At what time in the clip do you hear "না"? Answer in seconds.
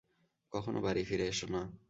1.47-1.61